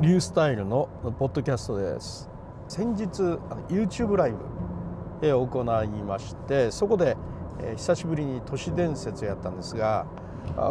[0.00, 2.26] リュースタイルのポッドキャストです。
[2.68, 3.04] 先日
[3.68, 4.34] YouTube ライ
[5.20, 7.18] ブを行いましてそこで
[7.76, 10.06] 久しぶりに都市伝説をやったんですが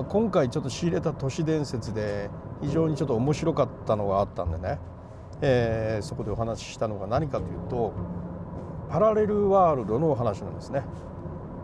[0.08, 4.80] 今回ちょっと仕入れた都市伝説で非常にちょっと面白かったのがあったんでね、
[5.42, 7.94] えー、そこでお話ししたのが何かというと
[8.90, 10.82] パラレルワールドのお話なんですね。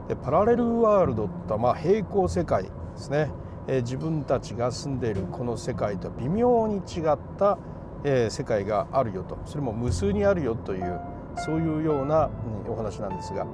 [0.08, 3.32] でパラレルワールドってまあ平行世界ですね、
[3.68, 7.58] え、自分たちが住んでいるこの世界と微妙に違った、
[8.04, 9.38] え、世界があるよと。
[9.46, 11.00] それも無数にあるよという
[11.38, 12.30] そういうような、
[12.68, 13.46] お話なんですが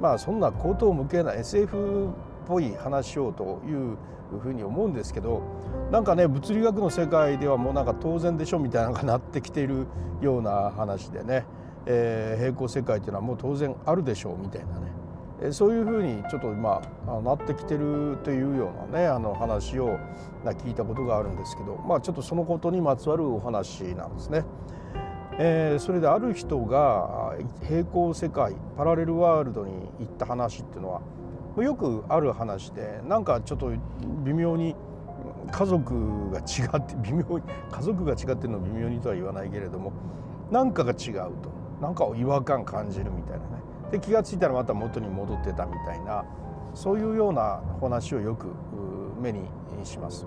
[0.00, 2.10] まあそんな口頭無形な SF っ
[2.46, 3.96] ぽい話をという
[4.40, 5.42] ふうに思うんですけど
[5.90, 9.86] なんかね物理学の世界ではもうなんか当然でしょみたいなのがなってきている
[10.20, 11.44] ような話でね、
[11.86, 14.92] えー、平行世界っていうのはもう当然あるでしょうみたいなね。
[15.50, 19.98] そういうふうにちょっとまあなってきてるというようなねあの話を
[20.44, 24.44] 聞いたことがあるんですけどまあちょっとそのことにまつわるお話なんですね。
[25.36, 27.34] えー、それである人が
[27.66, 31.00] 平行世界パラレルワールドに行った話っていうのは
[31.62, 33.72] よくある話でなんかちょっと
[34.24, 34.76] 微妙に
[35.50, 36.42] 家族が違
[36.76, 39.92] って 微妙に家族が違ってるのは微妙にとは言わないけれども
[40.52, 43.42] 何かが違うとなんか違和感感じるみたいなね
[43.94, 46.24] で気が付いたらまた元に戻ってたみたいな
[46.74, 48.48] そういうような話をよく
[49.20, 49.46] 目に
[49.84, 50.26] します。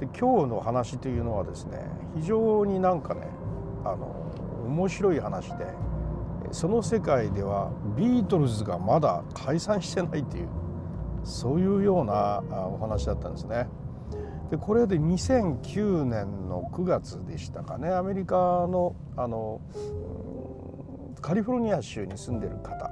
[0.00, 1.78] で今日の話というのはですね
[2.16, 3.28] 非常になんかね
[3.84, 4.08] あの
[4.66, 5.66] 面白い話で
[6.50, 10.48] その世界ではビートルズがまだ解散してないという
[11.22, 13.68] そういうようなお話だったんですね。
[14.50, 19.60] でこれで2009年の9月でしたかねアメリカのあの
[21.24, 22.90] カリフォルニア州に住んでる方。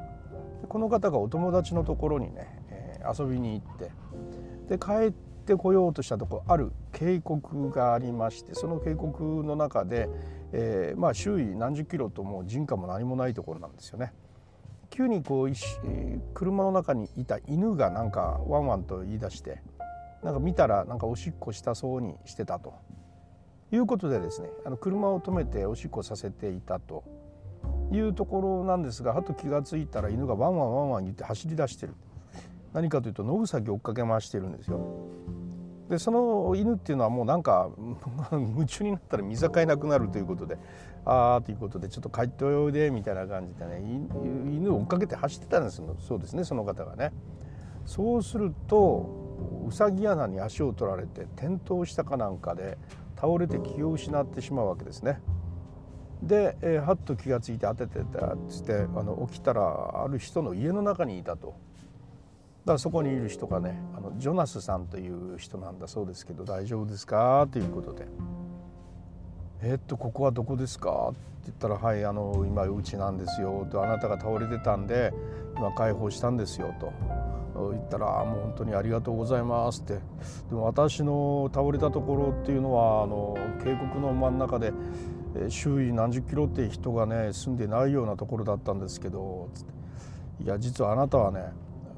[0.67, 3.91] この方がお友達のところにね、えー、遊びに行って
[4.71, 10.09] で帰ってこようとしたとこある渓谷がありましてその渓谷の中で、
[10.53, 14.15] えー、まあ周囲何十キロとも人家も何もないところなんですよね。
[14.89, 19.61] 急にこう、えー、車の中にいた犬がなんかワンワンと言い出して
[20.23, 22.73] なんか見たらなんかおしっこしたそうにしてたと。
[23.73, 27.05] いうことでですねあの車を止めておしっこさせていたと。
[27.93, 31.95] いうところなんですがはと気が付いたら犬がワンワンワンワン言って走り出してる
[32.73, 34.81] 何かというと野草追っかけ回してるんですよ。
[35.89, 37.69] でその犬っていうのはもうなんか
[38.33, 40.57] 夢中になったら見境なくなるということで
[41.05, 47.13] ああということでちょっと帰っておいでみたいな感じでね犬を追っかけて走ってたんですそうですねその方がね。
[47.85, 49.11] そうすると
[49.69, 52.79] うさぎ穴に足を取られて転倒したかなんかで
[53.17, 55.21] 倒れて気を失ってしまうわけですね。
[56.23, 61.49] で、えー、はっと気が付いて当ててたっつってあの起きたらある人の家の中にいたと。
[61.49, 67.49] だからそこにいる人がねあのジョナスさんという人なんだそうですけど大丈夫ですか？
[67.51, 68.07] ということで
[69.63, 75.13] 「えっとここはどこですか?」って言ったら「はいあの今うちなんですよ」と「あなたが倒れてたんで
[75.57, 76.93] 今解放したんですよ」と。
[77.55, 79.95] 言ったら「もう本当にありがとうございます」って
[80.49, 84.73] でも私の倒れたところっていうのはあの渓谷の真ん中で
[85.49, 89.73] 周囲何十キロって人がね住んでないようなところだったんですけどつって。
[90.45, 91.41] いや実はあなたはね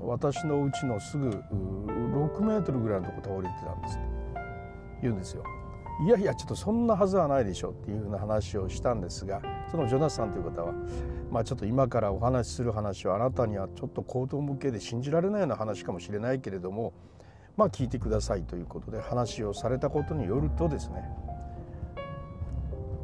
[0.00, 4.24] 私のうちのすぐ6メートルぐらいのとこ倒れてたんですって。
[5.04, 5.44] 言うんですよ。
[6.06, 9.40] いやいやちょっとそんなはずはないでしょっていうふうな話をしたんですが
[9.70, 10.72] そのジョナスさんという方は
[11.30, 16.94] まあちょっと今からお話しする話はあなたにはちょっと口頭向けで信じられないような話かもしれないけれども
[17.56, 21.04] まあ聞いてくださいということで話をされたことによるとですね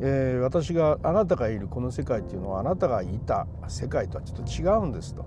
[0.00, 5.26] えー、私があなたがいるこの世界っていうのはあなたがいた世界とはちょっと違うんですと。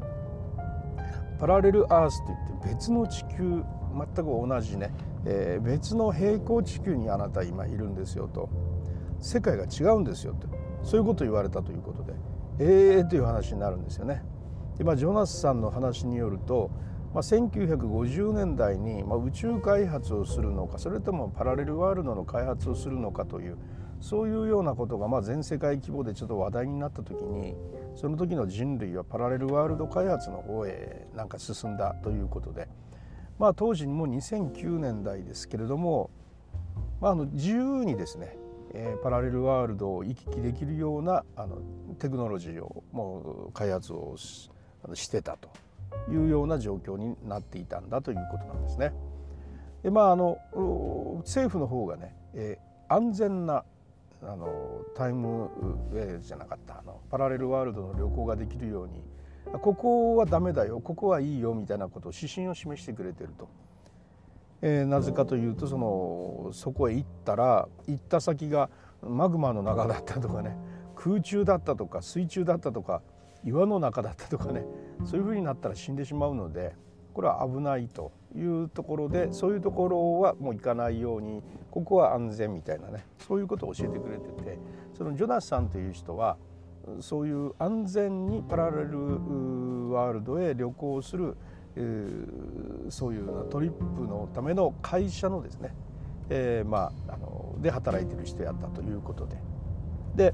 [1.40, 3.64] パラレルアースといって別の地球
[3.94, 4.94] 全く同じね、
[5.26, 8.50] えー、別の平行地球にあなた今いるんですよと
[9.20, 10.48] 世界が違うんですよと
[10.84, 12.14] そういうことを言われたということで
[12.60, 14.24] ええー、という話になるんですよね。
[14.78, 16.72] でまあ、ジョナスさんの話によると、
[17.14, 23.58] まあ、1950年代に、まあ、宇宙開発をするのかそれともパラレルワールドの開発をするのかという
[24.04, 27.56] そういうようなことがまあ全世界規模でちょっと話題になった時に
[27.96, 32.68] その時の人類はパラレルワールド開発の方へなんか進んだということで、
[33.40, 36.12] まあ、当時も2009年代ですけれども、
[37.00, 38.36] まあ、あの自由にですね
[38.74, 41.60] えパラレルワールドを行き来できるようなあの
[41.98, 44.50] テクノロジーをもう開発をし
[45.08, 45.50] てたと
[46.12, 48.94] いうような状況になっていたんだということなんですね。
[49.82, 50.40] でまああの
[51.20, 52.60] 政府の方がね、え、
[52.90, 53.64] 安全な
[54.26, 55.50] あのタイム
[55.92, 56.80] ウェイじゃなかった。
[56.80, 59.04] あのパラレルワールドの旅行ができるように。
[59.62, 60.80] ここはダメだよ。
[60.80, 63.50] ここはいいよみたいなことを指針を示してくれてると。
[64.62, 68.70] えー、なぜかというとそのそこへ行ったら行った先が
[69.02, 70.58] マグマの中だったとかね。
[70.96, 73.02] 空中だったとか水中だったとか
[73.44, 74.66] 岩の中だったとかね。
[75.04, 76.76] そういうふうになったら死んでしまうので
[77.14, 78.12] これは危ないと。
[78.36, 81.42] いうところでそういうところはもう行かないように
[81.72, 84.58] ここは安全みたいなねそういうことを教えてくれてて
[84.98, 86.38] そのジョナスさんという人は
[87.00, 91.38] そういう安全にパラレルワールドへ旅行する
[92.90, 95.74] そういうトリップのための会社のですね、
[96.30, 99.38] えー、まああので働いてる人やったということで。
[100.16, 100.34] で、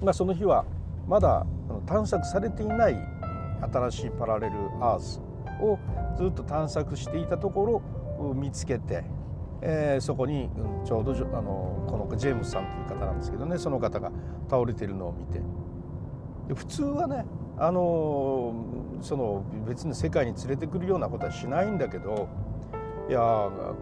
[0.00, 0.64] まあ、その日は
[1.08, 1.44] まだ
[1.86, 2.96] 探索されていない
[3.72, 5.20] 新しいパラレルアース
[5.60, 5.78] を
[6.16, 7.82] ずっと探索していたところ
[8.28, 9.04] を見つけて、
[9.62, 10.50] えー、そこに
[10.84, 14.10] ちょうどあのこのジェームスさんという方なんですけどねその方が
[14.48, 15.40] 倒れているのを見て
[16.48, 17.24] で普通はね
[17.58, 18.54] あの
[19.02, 22.28] その別に世界に連れてくるようなことはしないんだけど
[23.08, 23.20] いや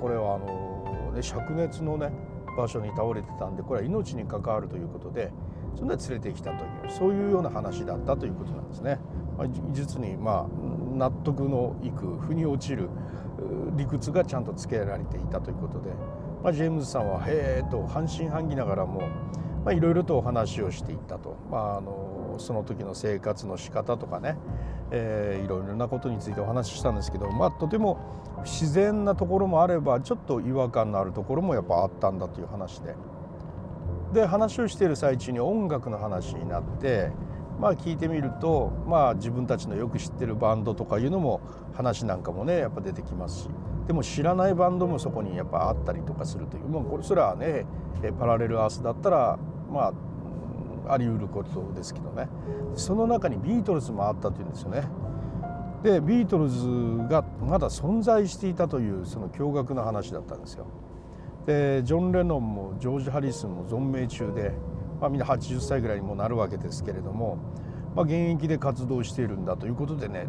[0.00, 2.10] これはあの、ね、灼熱のね
[2.56, 5.30] 場所に倒れてたんでこれは命に関わるということで
[5.76, 8.98] そんで連れてきたというそういうような話だったということなんですね。
[9.70, 10.57] 実にまあ
[10.98, 12.88] 納得のいく腑に落ちる
[13.76, 15.90] 理屈がちゃんとつけられていたということで、
[16.42, 19.02] まあ、ジェームズさんはへえと半信半疑ながらも
[19.72, 24.36] いろいろとお話をしていったと、まあ、あのその時の生活の仕方とかね、
[24.90, 27.98] いろいろなことについてお話ししたんですけど、まあ、とても
[28.44, 32.94] 自然なところもあればちょっと違和感のあるところもやっぱあったんだという話で。
[34.12, 37.10] で話をしている最中に音楽の話になって
[37.60, 41.40] まあ聞いてみるとまあ自分たちのよく知ってるバンドとかいうのも
[41.74, 43.48] 話なんかもねやっぱ出てきますし
[43.86, 47.66] でも知らないバンドもそこにやっぱあったりとかするというもうこれそれはね
[48.18, 49.38] パラレルアースだったら
[49.70, 49.92] ま
[50.86, 52.28] ああり得ることですけどね
[52.74, 54.88] その中にビートルズもあったというんですよね。
[55.82, 56.66] でビートルズ
[57.08, 60.66] がまだ存在していたというその驚愕な話だったんですよ。
[61.46, 64.52] でジョン・レノンもジョージ・ハリスンも存命中で、
[65.00, 67.38] まあ、みんな80歳ぐらいにもなるわけですけれども、
[67.94, 70.28] まあ、現役で活動しているんだということでね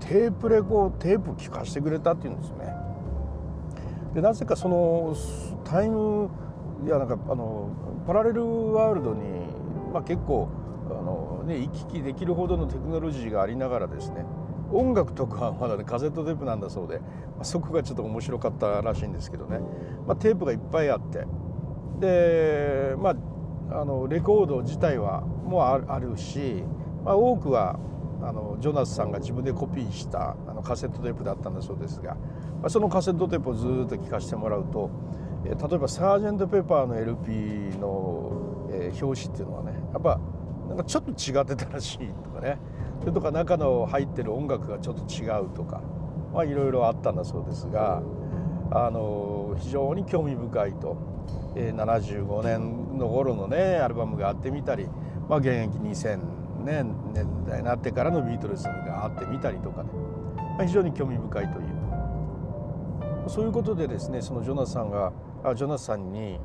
[0.00, 2.74] テープレコテープ聞かせてくれたっていうんですよね。
[4.14, 5.14] でなぜかその
[5.64, 6.30] タイム
[6.84, 7.70] いやなんかあの
[8.06, 9.22] パラレルワールドに、
[9.92, 10.48] まあ、結構
[10.90, 14.24] あの、ね、行き来できるほどのテクノロジーがありながらですね
[14.72, 17.06] 音楽とかはまだねカセットテープなんだそうで、ま
[17.40, 19.60] あ、そこがちょっと面白かったらしいんですけどね、
[20.06, 21.26] まあ、テープがいっぱいあって
[22.00, 23.16] でまあ
[23.70, 26.62] あのレコード自体はもうあるし、
[27.04, 27.78] まあ、多くは
[28.22, 34.90] あのジョナスさんが自分でコピーしたあのカセットテープだったんだそうですが、まあ、そのカセットテープをずっと聴かせてもらうと
[35.44, 40.20] え例えばサージェント・ペッパーの LP の、えー、表紙っていうのはねやっぱ
[40.68, 42.58] なんかちょっと違ってたらしいとかね。
[43.00, 45.82] それとか中の入ってる音楽がちょっと違うとか
[46.32, 48.02] まあいろいろあったんだそうですが
[48.70, 50.96] あの非常に興味深いと、
[51.56, 54.86] えー、75年の頃のねアルバムがあってみたり、
[55.28, 56.18] まあ、現役2000
[56.64, 59.90] 年年代になってからのビートルズがあってみたりとかね、
[60.58, 61.76] まあ、非常に興味深いという。
[63.28, 65.12] そういうことでですねそのジョナサンが
[65.44, 66.38] あジョナサンに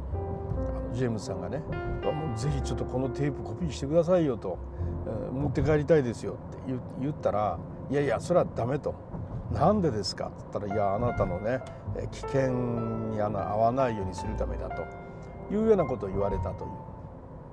[0.93, 1.61] ジェームズさんがね
[2.35, 4.57] 「ぜひちょっとこのテープコピーしてくださいよ」と
[5.31, 6.57] 「持って帰りたいですよ」って
[6.99, 7.57] 言ったら
[7.89, 8.93] 「いやいやそれはダメ」と
[9.53, 11.61] 「なんでですか?」って言ったら「いやあなたのね
[12.11, 12.49] 危険
[13.11, 14.83] に合わないようにするためだ」と
[15.53, 16.71] いうようなことを言われたという。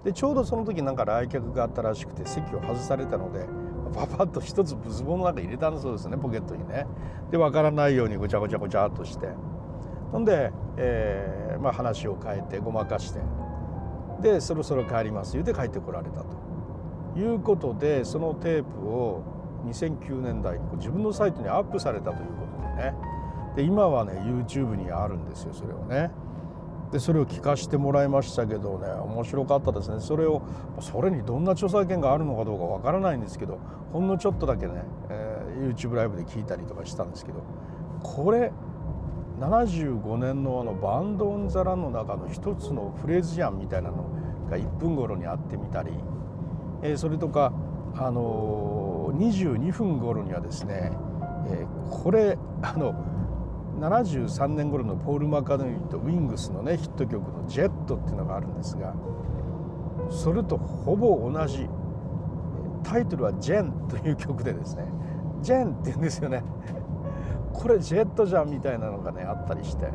[0.04, 3.46] でちょうどその時なんか来客があったらしくて席を外されたので
[3.92, 6.86] パパッと一つズボンの中入れたんそうですねポケットにね。
[7.30, 9.28] で分からないようにごちゃごちゃごちゃっとして
[10.12, 13.20] ほんで、えーまあ、話を変えてごまかして
[14.22, 19.22] でそろそろ帰ります言うて帰ってこられたということでそのテープを
[19.66, 22.94] 2009年代に自分のサイトにアップされたということでね。
[23.56, 26.10] で今はね YouTube にあるんですよそれをね。
[26.92, 30.00] でそれを聞かせてもらいましたけどね面白かったですね。
[30.00, 30.42] それを
[30.80, 33.58] それにどんな著作権があるのかどうかわからないんですけど
[33.92, 37.42] ほんのちょっとだけね、えー、YouTube ライブで聞いたりとかしたんですけど
[38.02, 38.52] これ
[39.38, 44.04] 75年のあのバンド・オン・ザ・ランの中の一つのフレーズやんみたいなの
[44.50, 45.92] が1分頃にあってみたり、
[46.82, 47.52] えー、それとか、
[47.96, 50.92] あの、22分頃にはですね、
[51.46, 52.94] えー、これあの
[53.80, 58.94] 73年頃のポール・マカドニーとウィングスのねヒット曲の「ジェット」っていうのがあるんですが
[60.10, 61.68] それとほぼ同じ
[62.82, 64.84] タイトルは「ジェン」という曲でですね
[65.42, 66.42] 「ジェン」って言うんですよね。
[67.52, 69.90] これジェットじゃんみたいなのがねあったりして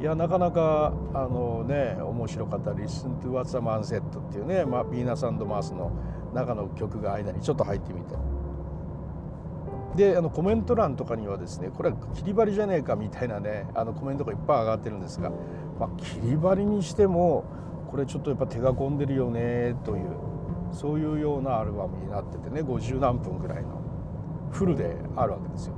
[0.00, 5.92] いやなかなかあのね面白かった「Listen to What's a Man Said」っていうね、まあ、ビーナスマースの
[6.36, 8.14] 中の曲が間にちょっと入ってみて
[9.96, 15.30] であのコメント欄とかにはですねこれは切り張りじゃねえかみたいなねあのコメントがいっぱい上がってるんですが、
[15.80, 17.44] まあ、切り張りにしても
[17.90, 20.16] これちょっとやっぱ手が込んでるよねという
[20.72, 23.80] そういうようなアルバムになっててね50何分ぐらいの
[24.50, 25.74] フルであるわけですよ。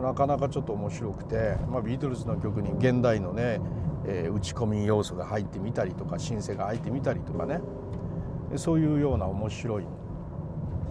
[0.00, 3.60] なかなかちょっと面白くて、まあ、ビートルズの曲に現代のね、
[4.06, 7.60] えー、打ち込み要素が入ってみたりとかシンセが入ってみたりとかね
[8.56, 9.84] そういうような面白い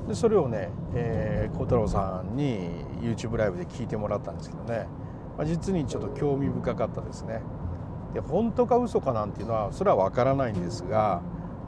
[0.07, 4.87] でそれをね孝、えー、太郎さんに YouTube ライブで聞いてもらったんですけどね、
[5.37, 7.41] まあ、実にちょっと興味深かったですね。
[8.13, 11.21] で本当か嘘かなんていうのはそれは分からないんですが、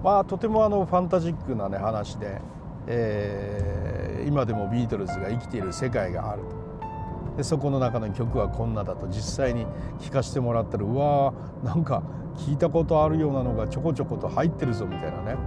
[0.03, 2.41] まあ、とてもあのファンタジックな、ね、話で、
[2.87, 6.61] えー、今でもビートルズが生きている世界があると。
[7.37, 9.65] でそこの中の曲はこんなだと実際に
[9.99, 12.03] 聴かせてもらったらうわーなんか
[12.35, 15.37] 聞いたことあるようなのがちょこちょこと入ってるぞみたいなね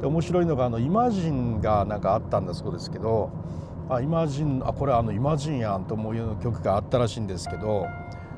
[0.00, 3.30] で面白いのがあのイマジンがなんかあったんだそうですけど
[3.90, 7.86] あイマジンあこれあのイマジンやんと思うよう曲があったらしいんですけど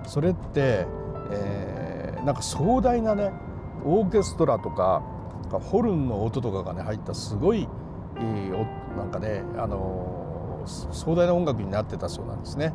[0.07, 0.87] それって、
[1.33, 3.33] えー、なんか壮大なね
[3.85, 5.03] オーケストラとか
[5.51, 7.69] ホルンの音とかがね入ったすごい、
[8.17, 12.73] えー、なんかねあのー、壮大な音楽になってたそうなんですね。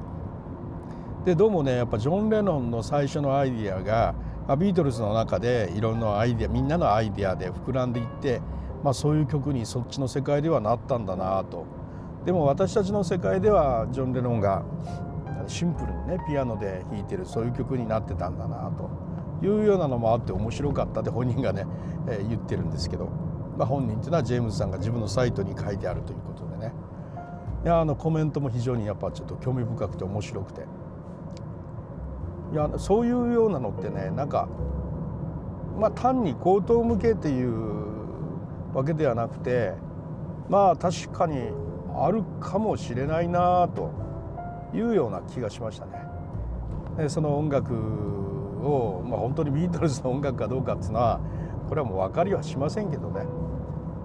[1.24, 4.14] でどうもねやっぱジョン・レノンの最初のアイディアが
[4.58, 8.42] ビートルズの中でいろんなアイディアみんなのアイディアで膨らんでいって、
[8.86, 11.66] まあ、そういう曲にそっちの世界ではなったんだなと。
[12.24, 14.64] でも私たちの世界ではジョン・レノンが
[15.48, 18.92] シンプルにねピアノで弾いてるそういう曲になってたんだなと。
[19.42, 21.66] いうようなのもあって面白かったって 本人がね、
[22.08, 23.10] えー、言ってるんですけど、
[23.58, 26.72] まあ、本人っていうのはジェームズさんが自分のサイトに書いてあるということでね。
[27.64, 30.62] いやあのコメントも非常にやっぱちょっと興味深くて面白くて。
[32.54, 34.48] いやそういうようなのってねなんか
[35.80, 37.95] まあ単に口頭向けっていう
[38.76, 39.74] わけではなくて
[40.50, 41.50] まあ確かに
[41.98, 43.90] あるかもしれないなと
[44.74, 45.94] いうような気がしましたね。
[46.98, 51.20] でその音楽を、まあ、本当にビートルズの音楽かどうかっていうのは
[51.68, 53.26] これはもう分かりはしませんけどね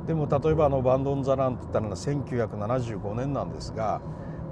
[0.07, 4.01] でも例えばあのバンド・オン・ザ・ランって言ったのが1975年なんですが、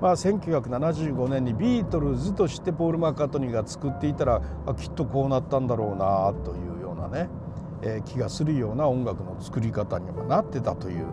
[0.00, 7.28] まあ、1975年にビートルズとしてポール・マッカートニーが作っていたらあきっとこうなったんだろうなというようなね、
[7.82, 11.06] え、気がするような音楽の作り方にはなってたという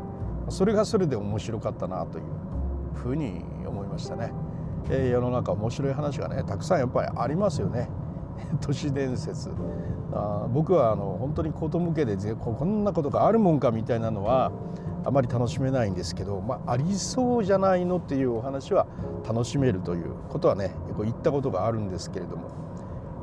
[0.50, 2.24] それがそれで面白かったなという
[2.94, 4.32] ふうに思いましたね。
[4.90, 7.90] えー、世の中面白い話がねたくさんやっぱりありますよね。
[8.62, 9.50] 都市伝説
[10.14, 14.52] あ僕はあの本当に子供向けでこんなことがあるもんかみたいなのは
[15.04, 18.88] あまり楽しめないんですけど、まあ、ありそうじゃないのっていうお話は
[19.28, 22.44] 楽しめるということはねこう言ったことがあるんですけれども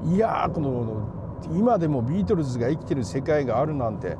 [0.04, 4.16] いやこの今でもビートルズが生きてる世界があるなんて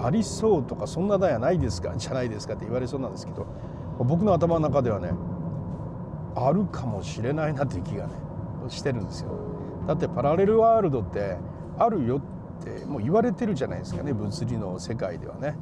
[0.00, 1.92] ありそうとかそんなだやないですか？
[1.98, 3.46] じゃないですかって言われそうなんですけど
[3.98, 5.10] 僕の頭の中ではね
[6.34, 8.12] あるかもしれないなっていう気がね
[8.68, 9.30] してるんですよ。
[9.86, 11.36] だってパラレルワールドって
[11.78, 12.20] あるよっ
[12.64, 15.56] てもう言われてるじゃないですかね物理の世界ではね、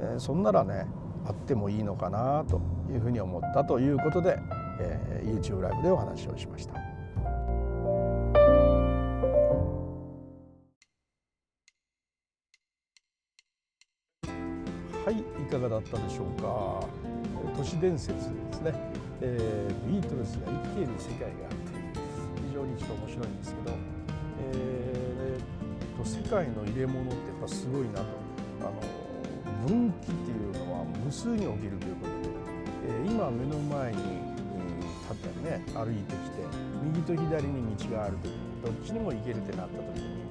[0.00, 0.86] え、そんならね
[1.26, 2.60] あってもいいのかなと
[2.92, 4.38] いうふうに思ったということで、
[4.80, 6.71] えー、YouTube ライブでお話をしました。
[15.72, 16.84] だったでしょうか。
[17.56, 18.20] 都市伝説で
[18.52, 18.72] すね、
[19.20, 21.72] えー、ビートルズが生きている世界があって
[22.48, 23.76] 非常にちょっと面白いんですけど、
[24.52, 28.22] えー、と世界の入れ物ってやっぱすごいなと。
[28.60, 28.72] あの
[29.66, 32.28] 分岐っていうのは無数に起きるということ。
[32.28, 32.32] で、
[32.88, 34.32] えー、今目の前に、
[35.02, 36.42] 立ったりね歩いてきて
[36.82, 40.22] 右と左に道がある時にどっちにも行けるってなった時に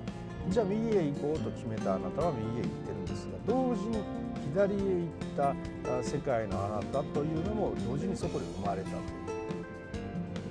[0.50, 4.21] じゃあ右へ行こうと決めたあなたは右へ行ってるんですが同時に
[4.53, 5.53] 左へ行っ
[5.86, 9.01] た世界のあなたというのも同時にそこで生まれたという。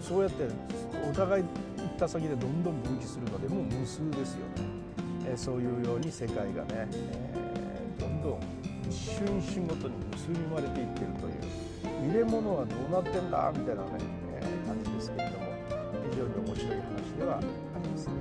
[0.01, 0.45] そうやって
[1.09, 4.65] お互い行った先でどんどん分岐するのでもう無数ですよね、
[5.29, 8.41] えそういうように世界がね、えー、どんどん
[8.89, 11.71] 一瞬一瞬ごとに無数に生まれていってるという。
[12.01, 13.89] 入れ物はどうなってんだみたいなね、
[14.41, 15.47] え、感じですけれども
[16.11, 16.83] 非常に面白い話
[17.19, 17.41] ではあ
[17.83, 18.15] ります、ね、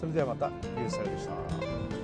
[0.00, 2.03] それではまたリュウサイでした。